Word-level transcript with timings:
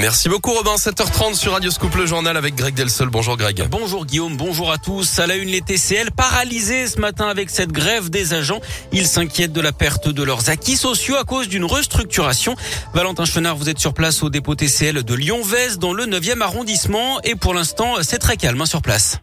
Merci 0.00 0.30
beaucoup 0.30 0.52
Robin, 0.52 0.76
7h30 0.76 1.34
sur 1.34 1.52
Radio 1.52 1.70
Scoop 1.70 1.94
le 1.94 2.06
journal 2.06 2.34
avec 2.34 2.54
Greg 2.54 2.74
Delsol. 2.74 3.10
Bonjour 3.10 3.36
Greg. 3.36 3.68
Bonjour 3.70 4.06
Guillaume, 4.06 4.34
bonjour 4.34 4.72
à 4.72 4.78
tous. 4.78 5.18
À 5.18 5.26
la 5.26 5.36
une, 5.36 5.50
les 5.50 5.60
TCL 5.60 6.10
paralysés 6.10 6.86
ce 6.86 6.98
matin 6.98 7.28
avec 7.28 7.50
cette 7.50 7.70
grève 7.70 8.08
des 8.08 8.32
agents. 8.32 8.60
Ils 8.92 9.04
s'inquiètent 9.04 9.52
de 9.52 9.60
la 9.60 9.72
perte 9.72 10.08
de 10.08 10.22
leurs 10.22 10.48
acquis 10.48 10.76
sociaux 10.76 11.16
à 11.16 11.24
cause 11.24 11.48
d'une 11.48 11.66
restructuration. 11.66 12.54
Valentin 12.94 13.26
Chenard, 13.26 13.56
vous 13.56 13.68
êtes 13.68 13.78
sur 13.78 13.92
place 13.92 14.22
au 14.22 14.30
dépôt 14.30 14.54
TCL 14.54 15.02
de 15.02 15.14
Lyon-Vez 15.14 15.76
dans 15.78 15.92
le 15.92 16.04
9e 16.04 16.40
arrondissement 16.40 17.20
et 17.20 17.34
pour 17.34 17.52
l'instant, 17.52 17.96
c'est 18.00 18.18
très 18.18 18.38
calme 18.38 18.62
hein, 18.62 18.66
sur 18.66 18.80
place. 18.80 19.20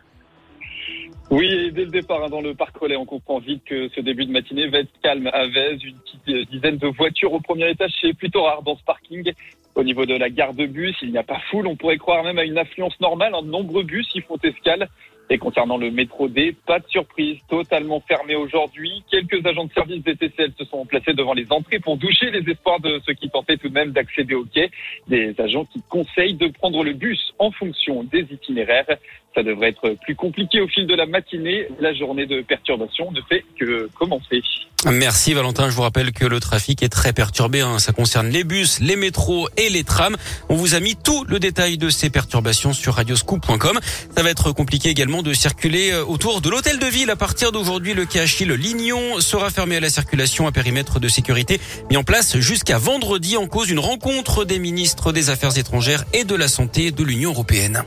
Oui, 1.31 1.71
dès 1.73 1.85
le 1.85 1.91
départ, 1.91 2.23
hein, 2.23 2.29
dans 2.29 2.39
le 2.39 2.53
parc 2.53 2.77
relais, 2.77 2.95
on 2.95 3.05
comprend 3.05 3.39
vite 3.39 3.63
que 3.65 3.89
ce 3.95 3.99
début 3.99 4.25
de 4.25 4.31
matinée 4.31 4.67
va 4.69 4.77
être 4.77 4.91
calme 5.01 5.27
à 5.33 5.47
Vez. 5.47 5.79
Une 5.83 5.97
petite 5.97 6.29
euh, 6.29 6.45
dizaine 6.51 6.77
de 6.77 6.87
voitures 6.87 7.33
au 7.33 7.41
premier 7.41 7.69
étage, 7.71 7.91
c'est 7.99 8.13
plutôt 8.13 8.43
rare 8.43 8.61
dans 8.61 8.77
ce 8.77 8.83
parking. 8.83 9.33
Au 9.77 9.83
niveau 9.83 10.07
de 10.07 10.15
la 10.15 10.31
gare 10.31 10.55
de 10.55 10.65
bus, 10.65 10.95
il 11.03 11.11
n'y 11.11 11.19
a 11.19 11.23
pas 11.23 11.39
foule. 11.51 11.67
On 11.67 11.75
pourrait 11.75 11.97
croire 11.97 12.23
même 12.23 12.39
à 12.39 12.43
une 12.43 12.57
affluence 12.57 12.99
normale. 12.99 13.33
De 13.43 13.47
nombreux 13.47 13.83
bus 13.83 14.07
y 14.15 14.21
font 14.21 14.39
escale. 14.43 14.89
Et 15.29 15.37
concernant 15.37 15.77
le 15.77 15.91
métro 15.91 16.27
D, 16.27 16.55
pas 16.65 16.79
de 16.79 16.87
surprise, 16.87 17.37
totalement 17.47 18.01
fermé 18.07 18.35
aujourd'hui. 18.35 19.03
Quelques 19.11 19.45
agents 19.45 19.65
de 19.65 19.73
service 19.73 20.03
des 20.03 20.15
TCL 20.15 20.53
se 20.57 20.65
sont 20.65 20.85
placés 20.85 21.13
devant 21.13 21.33
les 21.33 21.45
entrées 21.51 21.79
pour 21.79 21.97
doucher 21.97 22.31
les 22.31 22.49
espoirs 22.49 22.79
de 22.79 22.99
ceux 23.05 23.13
qui 23.13 23.29
tentaient 23.29 23.57
tout 23.57 23.69
de 23.69 23.73
même 23.73 23.91
d'accéder 23.91 24.33
au 24.33 24.45
quai. 24.45 24.71
Des 25.07 25.35
agents 25.37 25.65
qui 25.65 25.83
conseillent 25.87 26.35
de 26.35 26.47
prendre 26.47 26.83
le 26.83 26.93
bus 26.93 27.19
en 27.37 27.51
fonction 27.51 28.03
des 28.03 28.25
itinéraires. 28.31 28.97
Ça 29.35 29.43
devrait 29.43 29.69
être 29.69 29.95
plus 30.01 30.15
compliqué 30.15 30.59
au 30.59 30.67
fil 30.67 30.87
de 30.87 30.95
la 30.95 31.05
matinée. 31.05 31.67
La 31.79 31.93
journée 31.93 32.25
de 32.25 32.41
perturbation 32.41 33.11
ne 33.11 33.21
fait 33.29 33.45
que 33.59 33.87
commencer. 33.93 34.41
Merci 34.85 35.33
Valentin. 35.33 35.69
Je 35.69 35.75
vous 35.75 35.81
rappelle 35.81 36.11
que 36.11 36.25
le 36.25 36.39
trafic 36.39 36.83
est 36.83 36.89
très 36.89 37.11
perturbé. 37.11 37.61
Hein. 37.61 37.79
Ça 37.79 37.93
concerne 37.93 38.29
les 38.29 38.43
bus, 38.43 38.79
les 38.79 38.95
métros 38.95 39.49
et 39.57 39.66
les 39.69 39.83
trams. 39.83 40.15
On 40.49 40.55
vous 40.55 40.75
a 40.75 40.79
mis 40.79 40.95
tout 40.95 41.25
le 41.27 41.39
détail 41.39 41.77
de 41.77 41.89
ces 41.89 42.09
perturbations 42.09 42.73
sur 42.73 42.95
radioscoop.com. 42.95 43.79
Ça 44.15 44.23
va 44.23 44.29
être 44.29 44.51
compliqué 44.51 44.89
également 44.89 45.23
de 45.23 45.33
circuler 45.33 45.91
euh, 45.91 46.03
autour 46.05 46.41
de 46.41 46.49
l'hôtel 46.49 46.79
de 46.79 46.85
ville. 46.85 47.09
À 47.09 47.15
partir 47.15 47.51
d'aujourd'hui, 47.51 47.93
le 47.93 48.05
quai 48.05 48.19
Achille 48.19 48.51
Lignon 48.51 49.19
sera 49.19 49.49
fermé 49.49 49.77
à 49.77 49.79
la 49.79 49.89
circulation 49.89 50.47
à 50.47 50.51
périmètre 50.51 50.99
de 50.99 51.07
sécurité 51.07 51.59
mis 51.89 51.97
en 51.97 52.03
place 52.03 52.37
jusqu'à 52.39 52.77
vendredi 52.77 53.37
en 53.37 53.47
cause 53.47 53.67
d'une 53.67 53.79
rencontre 53.79 54.45
des 54.45 54.59
ministres 54.59 55.11
des 55.11 55.29
Affaires 55.29 55.57
étrangères 55.57 56.05
et 56.13 56.23
de 56.23 56.35
la 56.35 56.47
Santé 56.47 56.91
de 56.91 57.03
l'Union 57.03 57.31
européenne. 57.31 57.83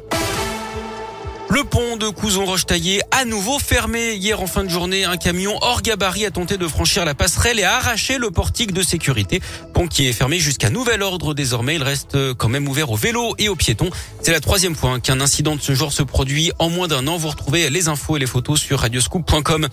Le 1.60 1.66
pont 1.66 1.98
de 1.98 2.08
Couzon-Roche-Taillé 2.08 3.02
à 3.10 3.26
nouveau 3.26 3.58
fermé 3.58 4.14
hier 4.14 4.40
en 4.40 4.46
fin 4.46 4.64
de 4.64 4.70
journée. 4.70 5.04
Un 5.04 5.18
camion 5.18 5.58
hors 5.60 5.82
gabarit 5.82 6.24
a 6.24 6.30
tenté 6.30 6.56
de 6.56 6.66
franchir 6.66 7.04
la 7.04 7.14
passerelle 7.14 7.58
et 7.58 7.64
a 7.64 7.74
arraché 7.74 8.16
le 8.16 8.30
portique 8.30 8.72
de 8.72 8.82
sécurité. 8.82 9.42
Pont 9.74 9.86
qui 9.86 10.08
est 10.08 10.14
fermé 10.14 10.38
jusqu'à 10.38 10.70
nouvel 10.70 11.02
ordre 11.02 11.34
désormais. 11.34 11.74
Il 11.74 11.82
reste 11.82 12.16
quand 12.38 12.48
même 12.48 12.66
ouvert 12.66 12.90
aux 12.90 12.96
vélos 12.96 13.34
et 13.36 13.50
aux 13.50 13.56
piétons. 13.56 13.90
C'est 14.22 14.32
la 14.32 14.40
troisième 14.40 14.74
fois 14.74 15.00
qu'un 15.00 15.20
incident 15.20 15.54
de 15.54 15.60
ce 15.60 15.74
genre 15.74 15.92
se 15.92 16.02
produit 16.02 16.50
en 16.58 16.70
moins 16.70 16.88
d'un 16.88 17.06
an. 17.06 17.18
Vous 17.18 17.28
retrouvez 17.28 17.68
les 17.68 17.88
infos 17.88 18.16
et 18.16 18.20
les 18.20 18.26
photos 18.26 18.58
sur 18.58 18.78
radioscoop.com. 18.78 19.68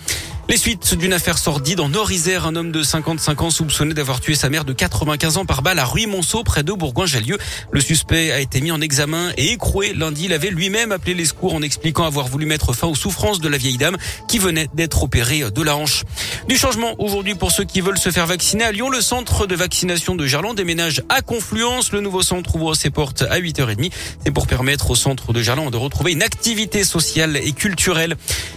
Les 0.49 0.55
suites 0.55 0.95
d'une 0.95 1.11
affaire 1.11 1.37
sordide 1.37 1.81
en 1.81 1.89
Nord-Isère, 1.89 2.45
un 2.45 2.55
homme 2.55 2.71
de 2.71 2.81
55 2.81 3.41
ans 3.41 3.49
soupçonné 3.49 3.93
d'avoir 3.93 4.21
tué 4.21 4.33
sa 4.33 4.49
mère 4.49 4.63
de 4.63 4.71
95 4.71 5.35
ans 5.35 5.45
par 5.45 5.61
balle 5.61 5.77
à 5.77 5.83
Ruy-Monceau 5.83 6.43
près 6.43 6.63
de 6.63 6.71
Bourgoin-Jallieu. 6.71 7.37
Le 7.69 7.81
suspect 7.81 8.31
a 8.31 8.39
été 8.39 8.61
mis 8.61 8.71
en 8.71 8.79
examen 8.79 9.33
et 9.35 9.51
écroué 9.51 9.91
lundi. 9.93 10.23
Il 10.25 10.33
avait 10.33 10.49
lui-même 10.49 10.93
appelé 10.93 11.15
les 11.15 11.25
secours 11.25 11.53
en 11.53 11.61
expliquant 11.61 12.05
avoir 12.05 12.27
voulu 12.27 12.45
mettre 12.45 12.71
fin 12.71 12.87
aux 12.87 12.95
souffrances 12.95 13.41
de 13.41 13.49
la 13.49 13.57
vieille 13.57 13.75
dame 13.75 13.97
qui 14.29 14.39
venait 14.39 14.69
d'être 14.73 15.03
opérée 15.03 15.51
de 15.51 15.61
la 15.61 15.75
hanche. 15.75 16.05
Du 16.47 16.55
changement 16.55 16.95
aujourd'hui 16.97 17.35
pour 17.35 17.51
ceux 17.51 17.65
qui 17.65 17.81
veulent 17.81 17.97
se 17.97 18.09
faire 18.09 18.25
vacciner 18.25 18.63
à 18.63 18.71
Lyon. 18.71 18.89
Le 18.89 19.01
centre 19.01 19.47
de 19.47 19.55
vaccination 19.55 20.15
de 20.15 20.25
Gerland 20.25 20.53
déménage 20.53 21.03
à 21.09 21.21
Confluence. 21.21 21.91
Le 21.91 21.99
nouveau 21.99 22.21
centre 22.21 22.55
ouvre 22.55 22.73
ses 22.73 22.89
portes 22.89 23.23
à 23.29 23.37
8h30. 23.37 23.91
C'est 24.23 24.31
pour 24.31 24.47
permettre 24.47 24.91
au 24.91 24.95
centre 24.95 25.33
de 25.33 25.41
Gerland 25.41 25.71
de 25.71 25.77
retrouver 25.77 26.13
une 26.13 26.23
activité 26.23 26.85
sociale 26.85 27.35
et 27.35 27.51
culturelle. 27.51 28.15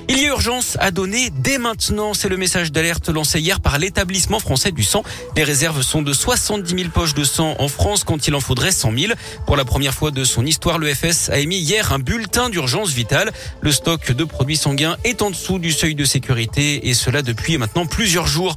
Il 0.08 0.18
y 0.18 0.26
a 0.26 0.28
urgence 0.28 0.76
à 0.78 0.92
donner 0.92 1.30
dès 1.30 1.58
maintenant. 1.58 1.79
C'est 1.80 2.28
le 2.28 2.36
message 2.36 2.72
d'alerte 2.72 3.08
lancé 3.08 3.40
hier 3.40 3.58
par 3.58 3.78
l'établissement 3.78 4.38
français 4.38 4.70
du 4.70 4.82
sang. 4.82 5.02
Les 5.34 5.44
réserves 5.44 5.80
sont 5.80 6.02
de 6.02 6.12
70 6.12 6.76
000 6.76 6.90
poches 6.90 7.14
de 7.14 7.24
sang 7.24 7.56
en 7.58 7.68
France 7.68 8.04
quand 8.04 8.28
il 8.28 8.34
en 8.34 8.40
faudrait 8.40 8.70
100 8.70 8.92
000. 8.96 9.12
Pour 9.46 9.56
la 9.56 9.64
première 9.64 9.94
fois 9.94 10.10
de 10.10 10.22
son 10.22 10.44
histoire, 10.44 10.78
le 10.78 10.92
FS 10.92 11.30
a 11.30 11.38
émis 11.38 11.56
hier 11.56 11.94
un 11.94 11.98
bulletin 11.98 12.50
d'urgence 12.50 12.90
vitale. 12.90 13.32
Le 13.62 13.72
stock 13.72 14.12
de 14.12 14.24
produits 14.24 14.58
sanguins 14.58 14.98
est 15.04 15.22
en 15.22 15.30
dessous 15.30 15.58
du 15.58 15.72
seuil 15.72 15.94
de 15.94 16.04
sécurité 16.04 16.88
et 16.88 16.92
cela 16.92 17.22
depuis 17.22 17.56
maintenant 17.56 17.86
plusieurs 17.86 18.26
jours. 18.26 18.56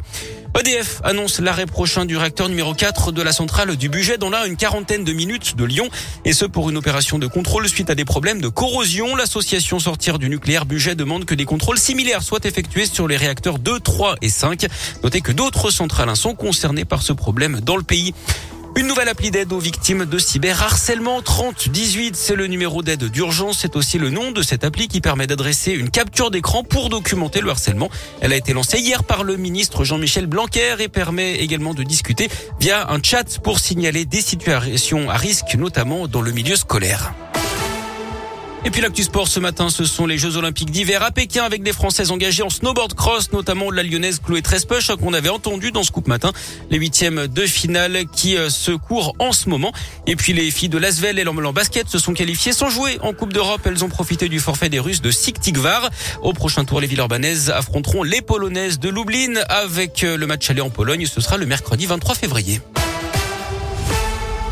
EDF 0.60 1.02
annonce 1.04 1.40
l'arrêt 1.40 1.66
prochain 1.66 2.06
du 2.06 2.16
réacteur 2.16 2.48
numéro 2.48 2.74
4 2.76 3.12
de 3.12 3.22
la 3.24 3.34
centrale 3.34 3.76
du 3.76 3.90
budget 3.90 4.18
dans 4.20 4.30
là 4.30 4.46
une 4.46 4.56
quarantaine 4.56 5.04
de 5.04 5.12
minutes 5.12 5.56
de 5.58 5.66
Lyon 5.66 5.90
et 6.26 6.34
ce 6.34 6.46
pour 6.46 6.70
une 6.70 6.78
opération 6.78 7.18
de 7.18 7.26
contrôle 7.26 7.68
suite 7.68 7.90
à 7.90 7.96
des 7.96 8.06
problèmes 8.06 8.40
de 8.40 8.48
corrosion. 8.48 9.16
L'association 9.16 9.80
Sortir 9.80 10.20
du 10.20 10.30
nucléaire 10.30 10.66
budget 10.66 10.94
demande 10.94 11.26
que 11.26 11.34
des 11.34 11.46
contrôles 11.46 11.80
similaires 11.80 12.22
soient 12.22 12.40
effectués 12.44 12.86
sur 12.86 13.08
les 13.08 13.18
réacteurs 13.18 13.58
2, 13.58 13.80
3 13.80 14.18
et 14.22 14.30
5. 14.30 14.68
Notez 15.04 15.22
que 15.22 15.32
d'autres 15.32 15.72
centrales 15.72 16.16
sont 16.16 16.36
concernées 16.36 16.86
par 16.86 17.02
ce 17.02 17.14
problème 17.14 17.60
dans 17.60 17.76
le 17.76 17.84
pays. 17.84 18.14
Une 18.76 18.88
nouvelle 18.88 19.10
appli 19.10 19.30
d'aide 19.30 19.54
aux 19.54 19.60
victimes 19.60 20.06
de 20.06 20.18
cyberharcèlement 20.18 21.22
3018, 21.22 22.16
c'est 22.16 22.34
le 22.34 22.48
numéro 22.48 22.82
d'aide 22.82 23.04
d'urgence. 23.04 23.60
C'est 23.60 23.76
aussi 23.76 24.00
le 24.00 24.10
nom 24.10 24.32
de 24.32 24.42
cette 24.42 24.64
appli 24.64 24.88
qui 24.88 25.00
permet 25.00 25.28
d'adresser 25.28 25.74
une 25.74 25.92
capture 25.92 26.32
d'écran 26.32 26.64
pour 26.64 26.90
documenter 26.90 27.42
le 27.42 27.52
harcèlement. 27.52 27.92
Elle 28.20 28.34
a 28.34 28.36
été 28.36 28.52
lancée 28.52 28.80
hier 28.80 29.04
par 29.04 29.24
le 29.24 29.38
ministre 29.38 29.84
Jean-Michel 29.84 30.26
Blanquer 30.26 30.78
et 30.80 30.88
permet 30.88 31.36
également 31.36 31.76
de 31.76 31.84
discuter 31.84 32.30
via 32.60 32.90
un 32.90 33.00
chat 33.02 33.40
pour 33.44 33.60
signaler 33.60 34.06
des 34.06 34.22
situations 34.22 35.08
à 35.08 35.18
risque, 35.18 35.54
notamment 35.54 36.08
dans 36.08 36.22
le 36.22 36.32
milieu 36.32 36.56
scolaire. 36.56 37.14
Et 38.66 38.70
puis 38.70 38.82
l'actu 38.82 39.04
sport 39.04 39.28
ce 39.28 39.42
matin, 39.42 39.70
ce 39.70 39.84
sont 39.84 40.06
les 40.06 40.18
Jeux 40.18 40.38
Olympiques 40.38 40.72
d'hiver 40.72 41.04
à 41.04 41.12
Pékin 41.12 41.44
avec 41.44 41.64
des 41.64 41.74
Françaises 41.74 42.12
engagées 42.12 42.44
en 42.44 42.50
snowboard 42.50 42.94
cross, 42.94 43.34
notamment 43.34 43.70
la 43.72 43.84
lyonnaise 43.84 44.22
Chloé 44.26 44.42
Trespech 44.42 44.90
qu'on 45.02 45.14
avait 45.14 45.30
entendu 45.30 45.72
dans 45.72 45.84
ce 45.84 45.92
coupe 45.92 46.08
matin. 46.08 46.32
Les 46.70 46.78
huitièmes 46.78 47.28
de 47.28 47.42
finale 47.46 48.06
qui 48.16 48.38
euh, 48.38 48.50
se 48.50 48.72
courent 48.72 49.16
en 49.20 49.34
ce 49.34 49.50
moment. 49.50 49.74
Et 50.08 50.16
puis 50.16 50.32
les 50.32 50.50
filles 50.50 50.70
de 50.70 50.78
Lasvel 50.78 51.20
et 51.20 51.26
l'Ormelan 51.26 51.52
Basket 51.52 51.90
se 51.90 52.00
sont 52.00 52.14
qualifiées 52.14 52.54
sans 52.54 52.70
jouer 52.70 53.00
en 53.02 53.12
Coupe 53.12 53.34
d'Europe. 53.34 53.62
Elles 53.66 53.84
ont 53.84 53.90
profité 53.90 54.30
du 54.30 54.40
forfait 54.40 54.70
des 54.70 54.80
Russes 54.80 55.02
de 55.02 55.12
Siktigvar. 55.12 55.90
Au 56.22 56.32
prochain 56.32 56.64
tour, 56.64 56.80
les 56.80 56.88
villes 56.88 57.00
urbanaises 57.00 57.50
affronteront 57.50 58.04
les 58.04 58.22
Polonaises 58.22 58.80
de 58.80 58.88
Lublin 58.88 59.42
avec 59.50 60.06
euh, 60.06 60.16
le 60.16 60.26
match 60.26 60.50
aller 60.50 60.62
en 60.62 60.70
Pologne. 60.70 61.06
Ce 61.06 61.20
sera 61.20 61.36
le 61.36 61.46
mercredi 61.46 61.86
23 61.86 62.16
février. 62.16 62.62